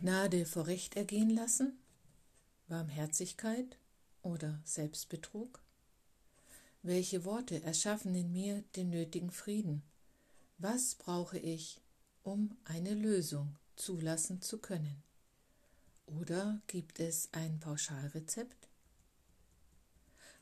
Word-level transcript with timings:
Gnade 0.00 0.46
vor 0.46 0.68
Recht 0.68 0.94
ergehen 0.94 1.30
lassen? 1.30 1.76
Barmherzigkeit 2.68 3.76
oder 4.22 4.60
Selbstbetrug? 4.62 5.60
Welche 6.82 7.24
Worte 7.24 7.60
erschaffen 7.64 8.14
in 8.14 8.30
mir 8.30 8.62
den 8.76 8.90
nötigen 8.90 9.32
Frieden? 9.32 9.82
Was 10.58 10.94
brauche 10.94 11.38
ich, 11.38 11.80
um 12.22 12.56
eine 12.62 12.94
Lösung 12.94 13.56
zulassen 13.74 14.40
zu 14.40 14.58
können? 14.58 15.02
Oder 16.06 16.60
gibt 16.68 17.00
es 17.00 17.28
ein 17.32 17.58
Pauschalrezept? 17.58 18.68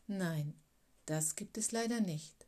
Nein, 0.06 0.52
das 1.06 1.34
gibt 1.34 1.56
es 1.56 1.72
leider 1.72 2.00
nicht. 2.00 2.46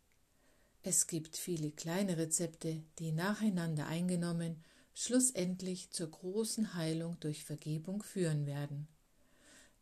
Es 0.82 1.06
gibt 1.06 1.38
viele 1.38 1.70
kleine 1.70 2.18
Rezepte, 2.18 2.82
die 2.98 3.12
nacheinander 3.12 3.86
eingenommen 3.86 4.62
schlussendlich 5.00 5.90
zur 5.90 6.10
großen 6.10 6.74
Heilung 6.74 7.20
durch 7.20 7.44
Vergebung 7.44 8.02
führen 8.02 8.46
werden. 8.46 8.88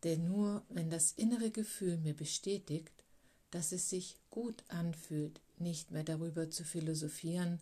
Denn 0.04 0.24
nur 0.24 0.62
wenn 0.68 0.90
das 0.90 1.12
innere 1.12 1.50
Gefühl 1.50 1.96
mir 1.96 2.14
bestätigt, 2.14 2.92
dass 3.50 3.72
es 3.72 3.88
sich 3.88 4.18
gut 4.28 4.62
anfühlt, 4.68 5.40
nicht 5.56 5.90
mehr 5.90 6.04
darüber 6.04 6.50
zu 6.50 6.64
philosophieren, 6.64 7.60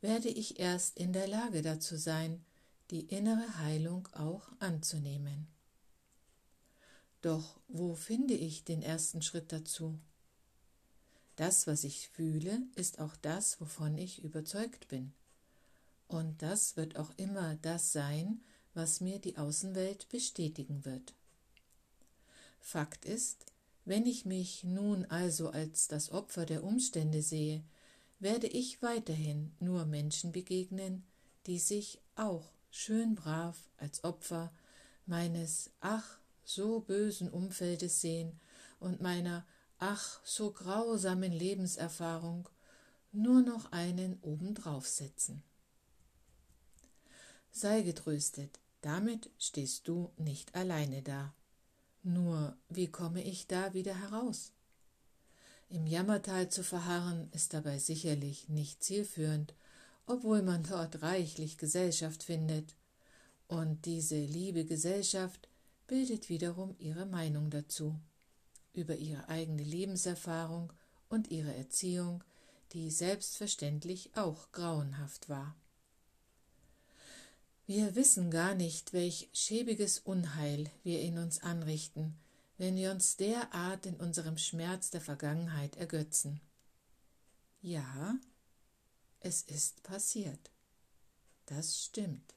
werde 0.00 0.30
ich 0.30 0.58
erst 0.58 0.96
in 0.96 1.12
der 1.12 1.28
Lage 1.28 1.60
dazu 1.60 1.96
sein, 1.96 2.42
die 2.90 3.00
innere 3.00 3.58
Heilung 3.58 4.08
auch 4.12 4.50
anzunehmen. 4.58 5.48
Doch 7.20 7.60
wo 7.68 7.94
finde 7.94 8.32
ich 8.32 8.64
den 8.64 8.80
ersten 8.80 9.20
Schritt 9.20 9.52
dazu? 9.52 9.98
Das, 11.36 11.66
was 11.66 11.84
ich 11.84 12.08
fühle, 12.08 12.62
ist 12.74 13.00
auch 13.00 13.16
das, 13.16 13.60
wovon 13.60 13.98
ich 13.98 14.24
überzeugt 14.24 14.88
bin. 14.88 15.12
Und 16.10 16.42
das 16.42 16.76
wird 16.76 16.96
auch 16.96 17.12
immer 17.18 17.54
das 17.62 17.92
sein, 17.92 18.40
was 18.74 19.00
mir 19.00 19.20
die 19.20 19.38
Außenwelt 19.38 20.08
bestätigen 20.08 20.84
wird. 20.84 21.14
Fakt 22.58 23.04
ist, 23.04 23.46
wenn 23.84 24.06
ich 24.06 24.24
mich 24.24 24.64
nun 24.64 25.04
also 25.04 25.50
als 25.50 25.86
das 25.86 26.10
Opfer 26.10 26.46
der 26.46 26.64
Umstände 26.64 27.22
sehe, 27.22 27.62
werde 28.18 28.48
ich 28.48 28.82
weiterhin 28.82 29.52
nur 29.60 29.86
Menschen 29.86 30.32
begegnen, 30.32 31.04
die 31.46 31.60
sich 31.60 32.00
auch 32.16 32.50
schön 32.72 33.14
brav 33.14 33.70
als 33.76 34.02
Opfer 34.02 34.52
meines 35.06 35.70
ach 35.78 36.18
so 36.44 36.80
bösen 36.80 37.30
Umfeldes 37.30 38.00
sehen 38.00 38.40
und 38.80 39.00
meiner 39.00 39.46
ach 39.78 40.20
so 40.24 40.50
grausamen 40.50 41.30
Lebenserfahrung 41.30 42.48
nur 43.12 43.42
noch 43.42 43.70
einen 43.70 44.18
obendrauf 44.22 44.88
setzen. 44.88 45.44
Sei 47.52 47.82
getröstet, 47.82 48.60
damit 48.80 49.30
stehst 49.38 49.88
du 49.88 50.10
nicht 50.16 50.54
alleine 50.54 51.02
da. 51.02 51.34
Nur 52.02 52.56
wie 52.68 52.86
komme 52.86 53.22
ich 53.22 53.46
da 53.46 53.74
wieder 53.74 53.94
heraus? 53.94 54.52
Im 55.68 55.86
Jammertal 55.86 56.48
zu 56.48 56.64
verharren 56.64 57.28
ist 57.32 57.52
dabei 57.54 57.78
sicherlich 57.78 58.48
nicht 58.48 58.82
zielführend, 58.82 59.54
obwohl 60.06 60.42
man 60.42 60.62
dort 60.62 61.02
reichlich 61.02 61.58
Gesellschaft 61.58 62.22
findet. 62.22 62.74
Und 63.46 63.84
diese 63.84 64.18
liebe 64.18 64.64
Gesellschaft 64.64 65.48
bildet 65.86 66.28
wiederum 66.28 66.74
ihre 66.78 67.06
Meinung 67.06 67.50
dazu, 67.50 67.98
über 68.72 68.96
ihre 68.96 69.28
eigene 69.28 69.62
Lebenserfahrung 69.62 70.72
und 71.08 71.30
ihre 71.30 71.54
Erziehung, 71.54 72.24
die 72.72 72.90
selbstverständlich 72.90 74.16
auch 74.16 74.50
grauenhaft 74.52 75.28
war. 75.28 75.56
Wir 77.70 77.94
wissen 77.94 78.32
gar 78.32 78.56
nicht, 78.56 78.92
welch 78.92 79.28
schäbiges 79.32 80.00
Unheil 80.00 80.68
wir 80.82 81.00
in 81.02 81.18
uns 81.18 81.40
anrichten, 81.40 82.16
wenn 82.58 82.74
wir 82.74 82.90
uns 82.90 83.16
derart 83.16 83.86
in 83.86 83.94
unserem 83.94 84.38
Schmerz 84.38 84.90
der 84.90 85.00
Vergangenheit 85.00 85.76
ergötzen. 85.76 86.40
Ja, 87.62 88.16
es 89.20 89.42
ist 89.42 89.84
passiert. 89.84 90.50
Das 91.46 91.84
stimmt. 91.84 92.34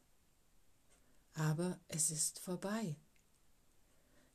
Aber 1.33 1.79
es 1.87 2.11
ist 2.11 2.37
vorbei. 2.37 2.95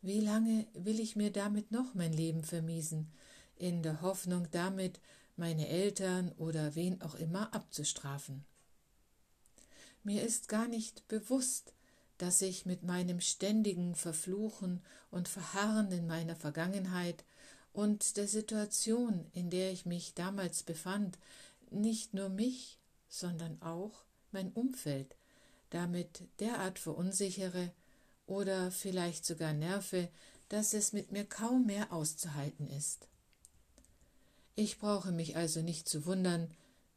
Wie 0.03 0.19
lange 0.19 0.67
will 0.75 0.99
ich 0.99 1.15
mir 1.15 1.31
damit 1.31 1.71
noch 1.71 1.95
mein 1.95 2.13
Leben 2.13 2.43
vermiesen, 2.43 3.13
in 3.55 3.85
der 3.85 4.03
Hoffnung 4.03 4.49
damit 4.51 4.99
meine 5.37 5.69
Eltern 5.69 6.33
oder 6.39 6.75
wen 6.75 7.01
auch 7.03 7.15
immer 7.15 7.55
abzustrafen? 7.55 8.45
Mir 10.03 10.23
ist 10.23 10.49
gar 10.49 10.69
nicht 10.69 11.07
bewusst, 11.09 11.73
dass 12.19 12.43
ich 12.43 12.67
mit 12.67 12.83
meinem 12.83 13.21
ständigen 13.21 13.95
Verfluchen 13.95 14.83
und 15.11 15.29
Verharren 15.29 15.93
in 15.93 16.07
meiner 16.07 16.37
Vergangenheit 16.37 17.25
und 17.73 18.17
der 18.17 18.27
Situation, 18.27 19.27
in 19.33 19.51
der 19.51 19.73
ich 19.73 19.87
mich 19.87 20.15
damals 20.15 20.63
befand, 20.63 21.19
nicht 21.71 22.15
nur 22.15 22.29
mich, 22.29 22.79
sondern 23.09 23.61
auch 23.63 24.05
mein 24.33 24.53
Umfeld 24.53 25.15
damit 25.71 26.23
derart 26.41 26.79
verunsichere 26.79 27.73
oder 28.27 28.71
vielleicht 28.71 29.25
sogar 29.25 29.53
nerve, 29.53 30.09
dass 30.49 30.75
es 30.75 30.93
mit 30.93 31.13
mir 31.13 31.25
kaum 31.25 31.67
mehr 31.67 31.93
auszuhalten 31.93 32.69
ist. 32.69 33.07
Ich 34.55 34.79
brauche 34.79 35.13
mich 35.13 35.37
also 35.37 35.61
nicht 35.61 35.89
zu 35.89 36.07
wundern, 36.07 36.51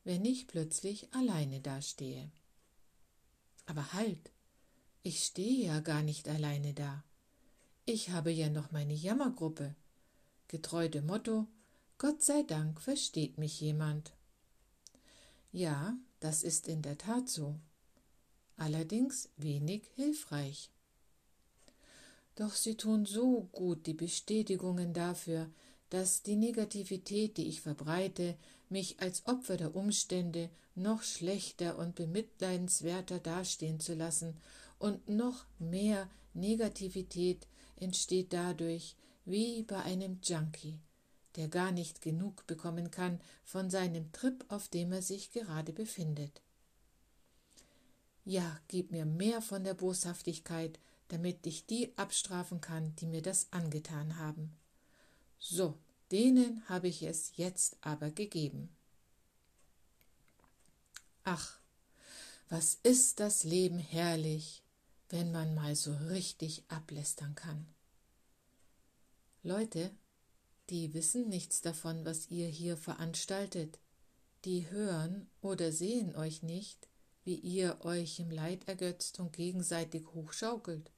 wenn 0.04 0.26
ich 0.26 0.48
plötzlich 0.48 1.14
alleine 1.14 1.60
dastehe. 1.60 2.32
Aber 3.72 3.94
halt, 3.94 4.34
ich 5.02 5.24
stehe 5.24 5.68
ja 5.68 5.80
gar 5.80 6.02
nicht 6.04 6.28
alleine 6.28 6.74
da. 6.74 7.06
Ich 7.86 8.10
habe 8.10 8.30
ja 8.30 8.50
noch 8.50 8.74
meine 8.74 8.94
Jammergruppe. 8.94 9.76
Getreu 10.50 10.90
dem 10.90 11.06
Motto, 11.06 11.48
Gott 11.98 12.22
sei 12.22 12.44
Dank 12.44 12.82
versteht 12.82 13.38
mich 13.38 13.62
jemand. 13.62 14.12
Ja, 15.54 15.96
das 16.20 16.44
ist 16.44 16.68
in 16.68 16.82
der 16.82 16.98
Tat 16.98 17.30
so. 17.30 17.56
Allerdings 18.58 19.30
wenig 19.38 19.84
hilfreich. 19.96 20.70
Doch 22.36 22.56
sie 22.56 22.76
tun 22.76 23.06
so 23.06 23.48
gut 23.54 23.86
die 23.88 23.94
Bestätigungen 23.94 24.94
dafür, 24.94 25.50
dass 25.92 26.24
die 26.24 26.38
Negativität, 26.38 27.38
die 27.38 27.48
ich 27.48 27.62
verbreite, 27.62 28.36
mich 28.70 29.02
als 29.02 29.28
Opfer 29.28 29.58
der 29.58 29.76
Umstände 29.76 30.50
noch 30.74 31.04
schlechter 31.04 31.78
und 31.78 31.96
bemitleidenswerter 31.96 33.20
dastehen 33.20 33.80
zu 33.80 33.94
lassen, 33.94 34.38
und 34.80 35.10
noch 35.10 35.46
mehr 35.60 36.10
Negativität 36.34 37.46
entsteht 37.76 38.34
dadurch, 38.34 38.96
wie 39.26 39.64
bei 39.64 39.84
einem 39.84 40.20
Junkie, 40.24 40.80
der 41.36 41.50
gar 41.50 41.72
nicht 41.72 42.02
genug 42.02 42.48
bekommen 42.48 42.90
kann 42.90 43.20
von 43.44 43.70
seinem 43.70 44.12
Trip, 44.14 44.46
auf 44.48 44.70
dem 44.70 44.94
er 44.94 45.02
sich 45.02 45.32
gerade 45.32 45.74
befindet. 45.74 46.42
Ja, 48.24 48.60
gib 48.70 48.92
mir 48.92 49.06
mehr 49.06 49.42
von 49.42 49.66
der 49.66 49.74
Boshaftigkeit, 49.74 50.80
damit 51.10 51.46
ich 51.46 51.66
die 51.66 51.96
abstrafen 51.98 52.62
kann, 52.62 52.96
die 52.96 53.08
mir 53.08 53.22
das 53.22 53.52
angetan 53.52 54.18
haben. 54.18 54.56
So, 55.44 55.76
denen 56.12 56.64
habe 56.70 56.88
ich 56.88 57.02
es 57.02 57.36
jetzt 57.36 57.76
aber 57.82 58.12
gegeben. 58.12 58.70
Ach, 61.24 61.60
was 62.48 62.76
ist 62.84 63.20
das 63.20 63.44
Leben 63.44 63.80
herrlich, 63.80 64.62
wenn 65.10 65.32
man 65.32 65.56
mal 65.56 65.76
so 65.76 65.94
richtig 65.94 66.64
ablästern 66.68 67.34
kann. 67.34 67.66
Leute, 69.42 69.90
die 70.70 70.94
wissen 70.94 71.28
nichts 71.28 71.62
davon, 71.62 72.06
was 72.06 72.30
ihr 72.30 72.48
hier 72.48 72.78
veranstaltet, 72.78 73.80
die 74.46 74.70
hören 74.70 75.28
oder 75.42 75.72
sehen 75.72 76.16
euch 76.16 76.44
nicht, 76.44 76.88
wie 77.24 77.36
ihr 77.36 77.84
euch 77.84 78.20
im 78.20 78.30
Leid 78.30 78.68
ergötzt 78.68 79.20
und 79.20 79.34
gegenseitig 79.34 80.06
hochschaukelt. 80.14 80.92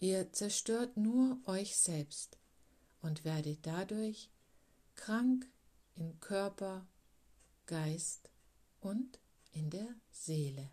Ihr 0.00 0.32
zerstört 0.32 0.96
nur 0.96 1.38
euch 1.46 1.76
selbst 1.76 2.36
und 3.02 3.24
werdet 3.24 3.66
dadurch 3.66 4.30
krank 4.94 5.46
in 5.94 6.18
Körper, 6.20 6.86
Geist 7.66 8.30
und 8.80 9.20
in 9.52 9.70
der 9.70 9.94
Seele. 10.10 10.70